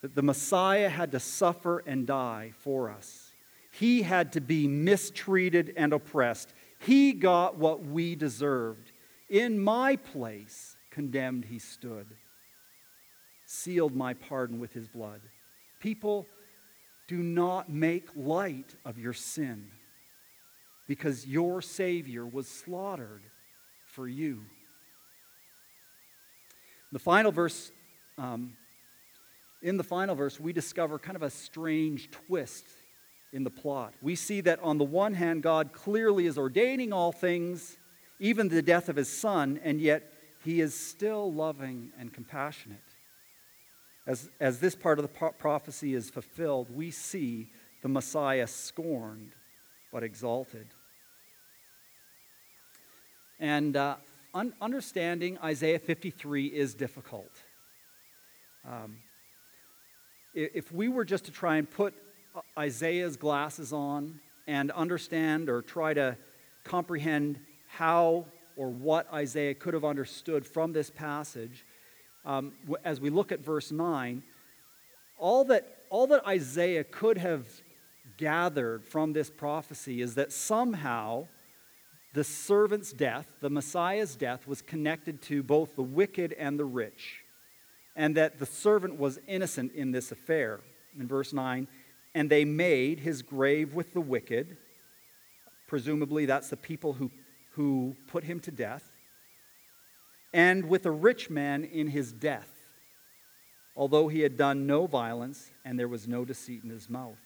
[0.00, 3.32] that the Messiah had to suffer and die for us.
[3.72, 6.54] He had to be mistreated and oppressed.
[6.84, 8.90] He got what we deserved.
[9.28, 12.06] In my place, condemned he stood,
[13.46, 15.20] sealed my pardon with his blood.
[15.80, 16.26] People,
[17.08, 19.70] do not make light of your sin
[20.88, 23.22] because your Savior was slaughtered
[23.86, 24.44] for you.
[26.90, 27.70] The final verse,
[28.18, 28.54] um,
[29.62, 32.66] in the final verse, we discover kind of a strange twist
[33.32, 33.94] in the plot.
[34.02, 37.76] We see that on the one hand, God clearly is ordaining all things,
[38.18, 40.12] even the death of his son, and yet
[40.44, 42.78] he is still loving and compassionate.
[44.06, 47.48] As, as this part of the pro- prophecy is fulfilled, we see
[47.82, 49.32] the Messiah scorned
[49.92, 50.66] but exalted.
[53.38, 53.96] And uh,
[54.34, 57.32] un- understanding Isaiah 53 is difficult.
[58.68, 58.98] Um,
[60.34, 61.94] if we were just to try and put
[62.58, 66.16] Isaiah's glasses on and understand or try to
[66.64, 68.26] comprehend how
[68.56, 71.64] or what Isaiah could have understood from this passage,
[72.24, 72.52] um,
[72.84, 74.22] as we look at verse 9,
[75.18, 77.46] all that, all that Isaiah could have
[78.16, 81.26] gathered from this prophecy is that somehow
[82.12, 87.24] the servant's death, the Messiah's death, was connected to both the wicked and the rich,
[87.96, 90.60] and that the servant was innocent in this affair.
[90.98, 91.66] In verse 9,
[92.14, 94.56] and they made his grave with the wicked.
[95.66, 97.10] Presumably, that's the people who,
[97.52, 98.90] who put him to death.
[100.32, 102.48] And with a rich man in his death,
[103.74, 107.18] although he had done no violence and there was no deceit in his mouth.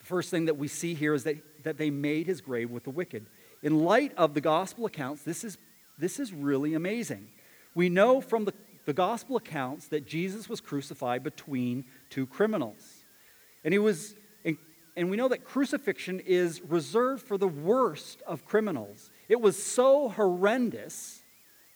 [0.00, 2.84] The first thing that we see here is that, that they made his grave with
[2.84, 3.26] the wicked.
[3.62, 5.58] In light of the gospel accounts, this is,
[5.98, 7.28] this is really amazing.
[7.74, 8.54] We know from the
[8.84, 13.04] the gospel accounts that Jesus was crucified between two criminals.
[13.64, 14.14] And he was
[14.96, 19.10] and we know that crucifixion is reserved for the worst of criminals.
[19.28, 21.22] It was so horrendous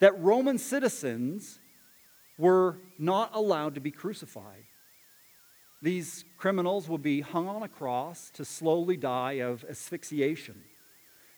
[0.01, 1.59] that Roman citizens
[2.37, 4.65] were not allowed to be crucified.
[5.81, 10.63] These criminals would be hung on a cross to slowly die of asphyxiation.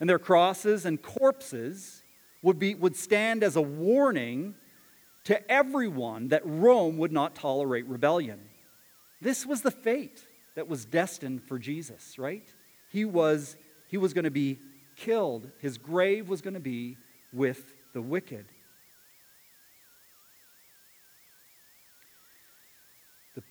[0.00, 2.02] And their crosses and corpses
[2.42, 4.54] would, be, would stand as a warning
[5.24, 8.40] to everyone that Rome would not tolerate rebellion.
[9.20, 12.46] This was the fate that was destined for Jesus, right?
[12.88, 13.56] He was,
[13.88, 14.58] he was going to be
[14.96, 16.96] killed, his grave was going to be
[17.32, 18.46] with the wicked.
[23.34, 23.42] The,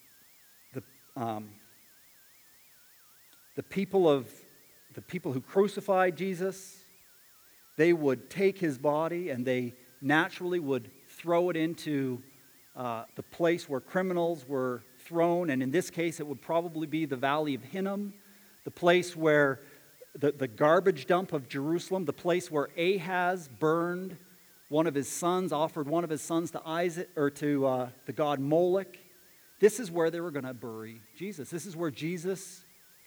[0.74, 0.84] the,
[1.22, 1.50] um,
[3.56, 4.30] the people of
[4.98, 6.84] the people who crucified Jesus,
[7.76, 12.24] they would take his body and they naturally would throw it into
[12.76, 17.06] uh, the place where criminals were thrown, and in this case, it would probably be
[17.06, 18.14] the Valley of Hinnom,
[18.66, 19.62] the place where
[20.18, 24.18] the, the garbage dump of Jerusalem, the place where Ahaz burned
[24.70, 28.14] one of his sons, offered one of his sons to Isaac or to uh, the
[28.14, 28.98] god Moloch.
[29.60, 31.50] This is where they were going to bury Jesus.
[31.50, 32.64] This is where Jesus,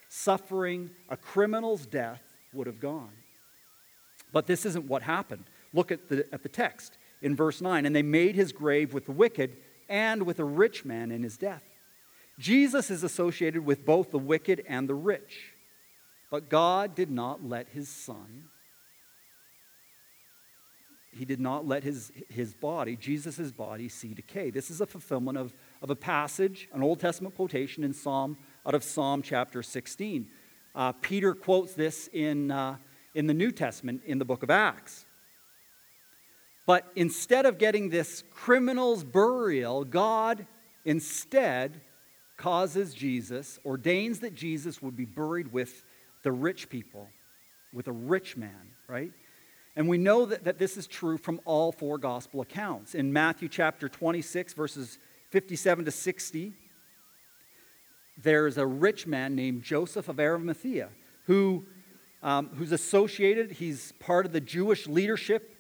[0.08, 2.22] suffering a criminal's death,
[2.52, 3.12] would have gone.
[4.32, 5.44] But this isn't what happened.
[5.72, 7.86] Look at the, at the text in verse 9.
[7.86, 9.56] And they made his grave with the wicked
[9.88, 11.69] and with a rich man in his death.
[12.40, 15.52] Jesus is associated with both the wicked and the rich.
[16.30, 18.44] But God did not let his son,
[21.12, 24.50] he did not let his, his body, Jesus' body, see decay.
[24.50, 28.74] This is a fulfillment of, of a passage, an Old Testament quotation in Psalm, out
[28.74, 30.28] of Psalm chapter 16.
[30.72, 32.76] Uh, Peter quotes this in, uh,
[33.12, 35.04] in the New Testament in the book of Acts.
[36.64, 40.46] But instead of getting this criminal's burial, God
[40.84, 41.80] instead
[42.40, 45.84] causes Jesus, ordains that Jesus would be buried with
[46.22, 47.08] the rich people,
[47.72, 49.12] with a rich man, right?
[49.76, 52.94] And we know that, that this is true from all four gospel accounts.
[52.94, 56.52] In Matthew chapter 26, verses 57 to 60,
[58.16, 60.88] there's a rich man named Joseph of Arimathea
[61.26, 61.66] who,
[62.22, 65.56] um, who's associated, he's part of the Jewish leadership.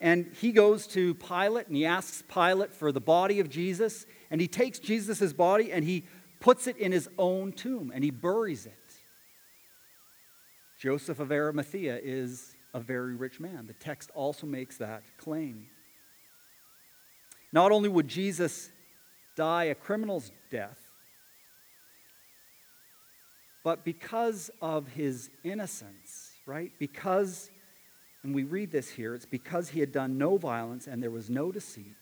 [0.00, 4.06] And he goes to Pilate and he asks Pilate for the body of Jesus.
[4.32, 6.04] And he takes Jesus' body and he
[6.40, 8.72] puts it in his own tomb and he buries it.
[10.78, 13.66] Joseph of Arimathea is a very rich man.
[13.66, 15.66] The text also makes that claim.
[17.52, 18.70] Not only would Jesus
[19.36, 20.80] die a criminal's death,
[23.62, 26.72] but because of his innocence, right?
[26.78, 27.50] Because,
[28.24, 31.28] and we read this here, it's because he had done no violence and there was
[31.28, 31.94] no deceit,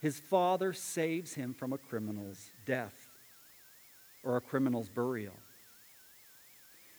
[0.00, 3.08] his father saves him from a criminal's death
[4.22, 5.34] or a criminal's burial.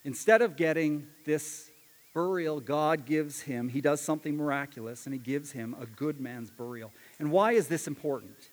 [0.03, 1.69] Instead of getting this
[2.13, 6.49] burial God gives him, he does something miraculous and he gives him a good man's
[6.49, 6.91] burial.
[7.19, 8.49] And why is this important?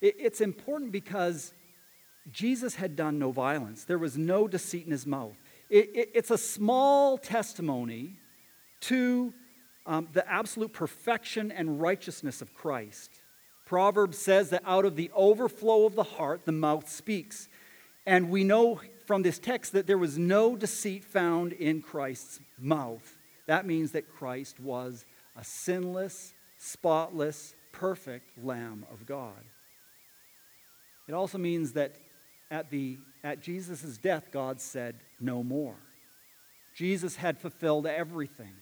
[0.00, 1.52] It's important because
[2.30, 5.36] Jesus had done no violence, there was no deceit in his mouth.
[5.68, 8.16] It's a small testimony
[8.82, 9.32] to
[9.90, 13.10] um, the absolute perfection and righteousness of Christ.
[13.66, 17.48] Proverbs says that out of the overflow of the heart, the mouth speaks.
[18.06, 23.18] And we know from this text that there was no deceit found in Christ's mouth.
[23.46, 25.04] That means that Christ was
[25.36, 29.42] a sinless, spotless, perfect Lamb of God.
[31.08, 31.96] It also means that
[32.48, 35.78] at, the, at Jesus' death, God said, No more.
[36.76, 38.54] Jesus had fulfilled everything.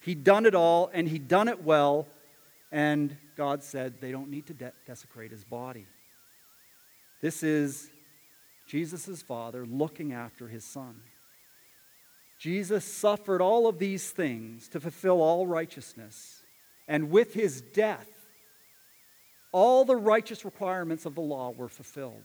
[0.00, 2.06] He'd done it all, and he'd done it well,
[2.72, 5.86] and God said they don't need to de- desecrate his body.
[7.20, 7.90] This is
[8.66, 11.00] Jesus' Father looking after his Son.
[12.38, 16.42] Jesus suffered all of these things to fulfill all righteousness.
[16.88, 18.08] And with his death,
[19.52, 22.24] all the righteous requirements of the law were fulfilled.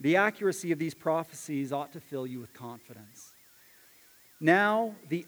[0.00, 3.29] The accuracy of these prophecies ought to fill you with confidence.
[4.40, 5.26] Now, the,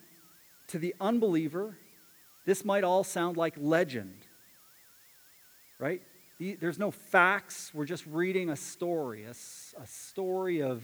[0.69, 1.77] to the unbeliever,
[2.47, 4.27] this might all sound like legend,
[5.79, 6.03] right?
[6.41, 7.71] There's no facts.
[7.75, 10.83] We're just reading a story, a, a story of,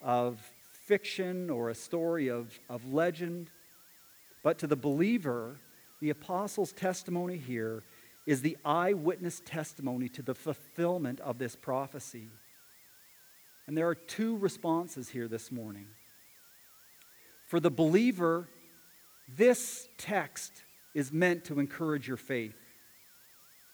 [0.00, 0.40] of
[0.86, 3.50] fiction or a story of, of legend.
[4.42, 5.56] But to the believer,
[6.00, 7.82] the apostles' testimony here
[8.24, 12.28] is the eyewitness testimony to the fulfillment of this prophecy.
[13.66, 15.86] And there are two responses here this morning.
[17.46, 18.48] For the believer,
[19.28, 20.52] this text
[20.94, 22.56] is meant to encourage your faith.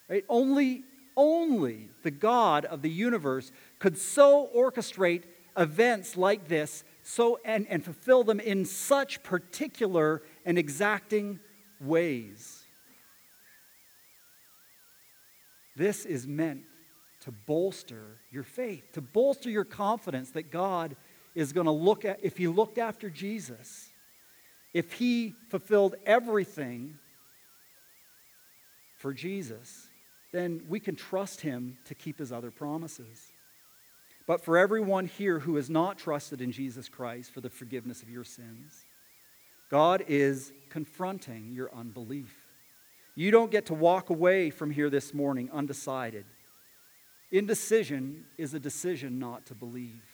[0.09, 0.25] Right?
[0.29, 0.85] Only
[1.17, 5.25] only the God of the universe could so orchestrate
[5.57, 11.41] events like this so and, and fulfill them in such particular and exacting
[11.81, 12.65] ways.
[15.77, 16.63] This is meant
[17.21, 20.97] to bolster your faith, to bolster your confidence that God
[21.41, 23.89] is going to look at, if He looked after Jesus,
[24.73, 26.99] if He fulfilled everything
[28.97, 29.89] for Jesus,
[30.33, 33.33] then we can trust him to keep his other promises.
[34.27, 38.11] But for everyone here who has not trusted in Jesus Christ for the forgiveness of
[38.11, 38.85] your sins,
[39.71, 42.35] God is confronting your unbelief.
[43.15, 46.27] You don't get to walk away from here this morning undecided.
[47.33, 50.05] Indecision is a decision not to believe.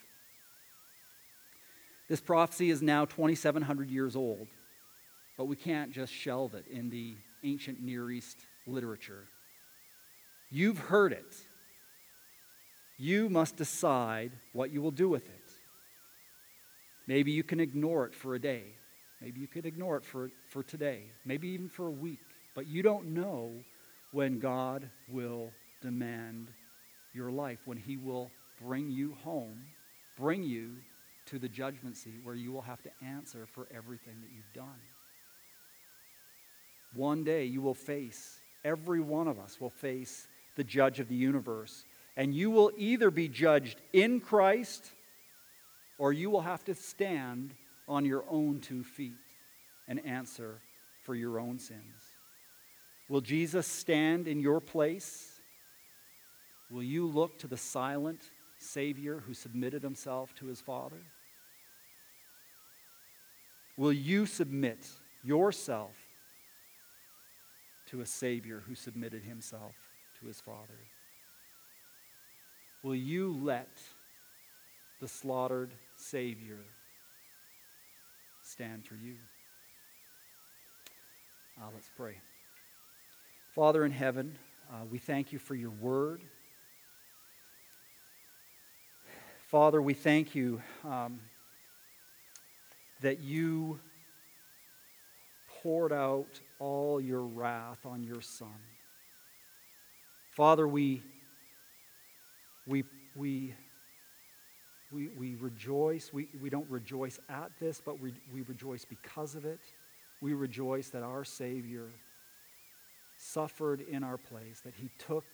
[2.09, 4.47] This prophecy is now 2,700 years old,
[5.37, 9.25] but we can't just shelve it in the ancient Near East literature.
[10.51, 11.35] You've heard it.
[12.99, 15.51] You must decide what you will do with it.
[17.07, 18.63] Maybe you can ignore it for a day.
[19.21, 21.03] Maybe you could ignore it for, for today.
[21.25, 22.21] Maybe even for a week.
[22.55, 23.53] But you don't know
[24.13, 25.53] when God will
[25.83, 26.49] demand
[27.13, 28.31] your life, when He will
[28.63, 29.63] bring you home,
[30.17, 30.77] bring you
[31.27, 34.81] to the judgment seat where you will have to answer for everything that you've done.
[36.93, 41.15] One day you will face, every one of us will face the judge of the
[41.15, 41.85] universe.
[42.17, 44.91] And you will either be judged in Christ
[45.99, 47.55] or you will have to stand
[47.89, 49.17] on your own two feet
[49.89, 50.61] and answer
[51.03, 51.81] for your own sins.
[53.09, 55.41] Will Jesus stand in your place?
[56.71, 58.21] Will you look to the silent
[58.59, 61.01] Savior who submitted himself to his Father?
[63.77, 64.89] Will you submit
[65.23, 65.95] yourself
[67.87, 69.75] to a Savior who submitted himself
[70.21, 70.79] to his Father?
[72.83, 73.69] Will you let
[75.01, 76.59] the slaughtered Savior
[78.43, 79.15] stand for you?
[81.61, 82.17] Uh, let's pray.
[83.55, 84.37] Father in heaven,
[84.71, 86.21] uh, we thank you for your word.
[89.47, 91.19] Father, we thank you um,
[93.01, 93.79] that you
[95.63, 98.49] poured out all your wrath on your Son.
[100.31, 101.03] Father, we,
[102.67, 102.85] we,
[103.15, 103.55] we,
[104.93, 106.13] we, we rejoice.
[106.13, 109.61] We, we don't rejoice at this, but we, we rejoice because of it.
[110.21, 111.89] We rejoice that our Savior
[113.17, 115.25] suffered in our place, that he took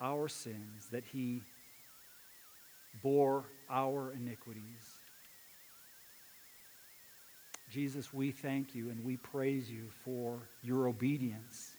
[0.00, 1.42] our sins, that he
[3.02, 4.95] bore our iniquities.
[7.76, 11.76] Jesus, we thank you and we praise you for your obedience,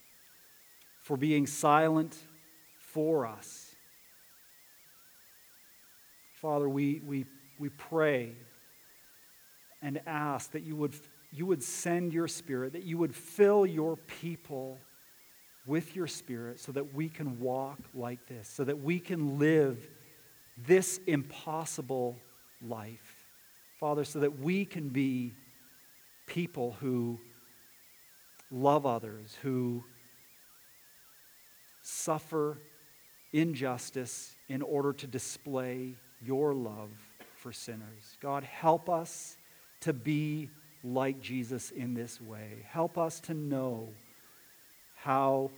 [1.00, 2.16] for being silent
[2.78, 3.74] for us.
[6.34, 7.26] Father, we, we,
[7.58, 8.34] we pray
[9.82, 10.94] and ask that you would,
[11.32, 14.78] you would send your spirit, that you would fill your people
[15.66, 19.90] with your spirit so that we can walk like this, so that we can live
[20.60, 22.20] this impossible
[22.62, 23.26] life.
[23.80, 25.34] Father, so that we can be
[26.28, 27.20] people who
[28.52, 29.84] love others, who
[31.82, 32.58] suffer
[33.34, 36.90] injustice in order to display your love
[37.36, 38.18] for sinners.
[38.22, 39.38] God, help us
[39.82, 40.50] to be
[40.84, 42.66] like Jesus in this way.
[42.70, 43.90] Help us to know
[44.96, 45.52] how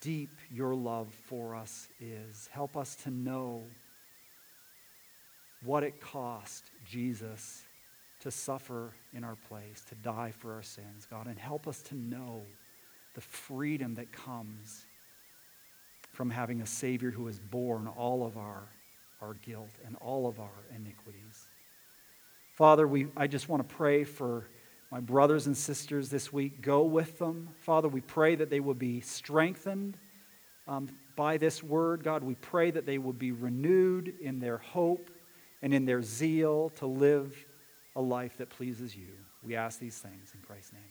[0.00, 2.48] deep your love for us is.
[2.52, 3.62] Help us to know
[5.64, 7.62] what it cost Jesus
[8.20, 11.94] to suffer in our place, to die for our sins, God, and help us to
[11.94, 12.42] know
[13.14, 14.84] the freedom that comes
[16.12, 18.68] from having a Savior who has borne all of our,
[19.20, 21.46] our guilt and all of our iniquities.
[22.52, 24.46] Father, we, I just want to pray for
[24.90, 26.60] my brothers and sisters this week.
[26.60, 27.48] Go with them.
[27.60, 29.96] Father, we pray that they will be strengthened
[30.68, 32.04] um, by this word.
[32.04, 35.10] God, we pray that they will be renewed in their hope
[35.62, 37.46] and in their zeal to live
[38.00, 39.12] a life that pleases you.
[39.42, 40.82] We ask these things in Christ's name.